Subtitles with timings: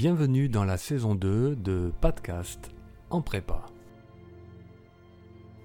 [0.00, 2.70] Bienvenue dans la saison 2 de Podcast
[3.10, 3.66] en prépa.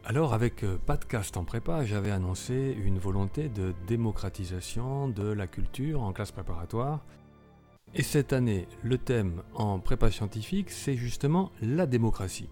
[0.04, 6.02] Alors avec euh, Podcast en prépa, j'avais annoncé une volonté de démocratisation de la culture
[6.02, 7.06] en classe préparatoire.
[7.94, 12.50] Et cette année, le thème en prépa scientifique, c'est justement la démocratie.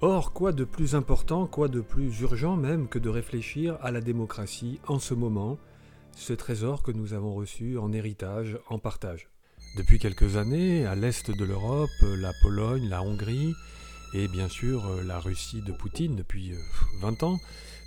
[0.00, 4.00] Or, quoi de plus important, quoi de plus urgent même que de réfléchir à la
[4.00, 5.58] démocratie en ce moment,
[6.12, 9.28] ce trésor que nous avons reçu en héritage, en partage.
[9.76, 13.54] Depuis quelques années, à l'est de l'Europe, la Pologne, la Hongrie
[14.14, 16.52] et bien sûr la Russie de Poutine depuis
[17.00, 17.40] 20 euh, ans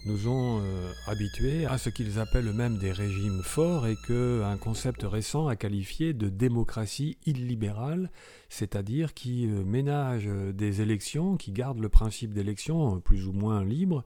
[0.05, 4.57] nous ont euh, habitués à ce qu'ils appellent eux-mêmes des régimes forts et que un
[4.57, 8.09] concept récent a qualifié de démocratie illibérale,
[8.49, 14.03] c'est-à-dire qui euh, ménage des élections, qui garde le principe d'élections plus ou moins libre,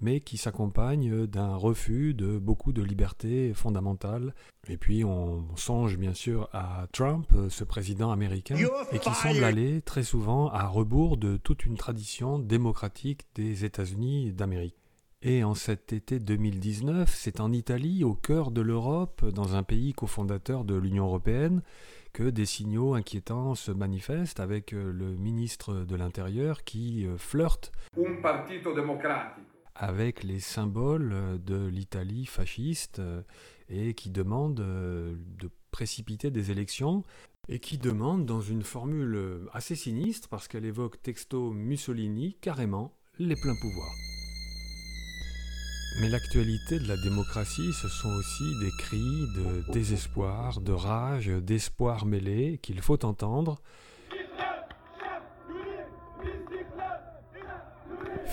[0.00, 4.34] mais qui s'accompagne d'un refus de beaucoup de libertés fondamentales.
[4.68, 8.56] Et puis on songe bien sûr à Trump, ce président américain,
[8.92, 14.32] et qui semble aller très souvent à rebours de toute une tradition démocratique des États-Unis
[14.32, 14.76] d'Amérique.
[15.20, 19.92] Et en cet été 2019, c'est en Italie, au cœur de l'Europe, dans un pays
[19.92, 21.62] cofondateur de l'Union européenne,
[22.12, 28.22] que des signaux inquiétants se manifestent avec le ministre de l'Intérieur qui euh, flirte un
[28.22, 29.44] partito démocratique
[29.78, 33.22] avec les symboles euh, de l'Italie fasciste euh,
[33.70, 37.04] et qui demande euh, de précipiter des élections
[37.48, 43.36] et qui demande dans une formule assez sinistre parce qu'elle évoque texto Mussolini carrément les
[43.36, 43.94] pleins pouvoirs.
[46.00, 52.04] Mais l'actualité de la démocratie, ce sont aussi des cris de désespoir, de rage, d'espoir
[52.04, 53.62] mêlé qu'il faut entendre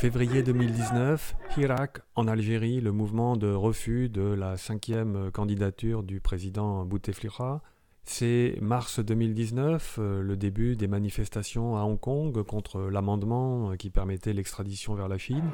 [0.05, 6.85] Février 2019, Hirak, en Algérie, le mouvement de refus de la cinquième candidature du président
[6.85, 7.63] Bouteflika.
[8.03, 14.33] C'est mars 2019, euh, le début des manifestations à Hong Kong contre l'amendement qui permettait
[14.33, 15.49] l'extradition vers la Chine.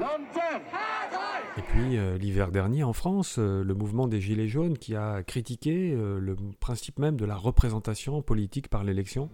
[1.58, 5.24] Et puis euh, l'hiver dernier en France, euh, le mouvement des Gilets jaunes qui a
[5.24, 9.30] critiqué le principe même de la représentation politique par l'élection.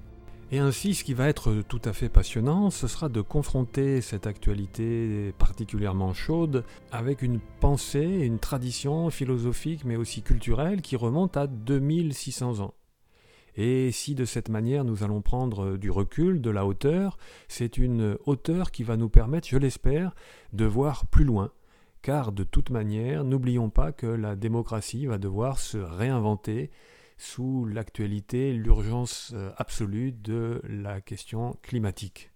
[0.50, 4.28] Et ainsi, ce qui va être tout à fait passionnant, ce sera de confronter cette
[4.28, 11.48] actualité particulièrement chaude avec une pensée, une tradition philosophique mais aussi culturelle qui remonte à
[11.48, 12.74] 2600 ans.
[13.58, 17.18] Et si de cette manière nous allons prendre du recul, de la hauteur,
[17.50, 20.16] c'est une hauteur qui va nous permettre, je l'espère,
[20.54, 21.52] de voir plus loin.
[22.02, 26.70] Car de toute manière, n'oublions pas que la démocratie va devoir se réinventer,
[27.18, 32.32] sous l'actualité, l'urgence euh, absolue de la question climatique.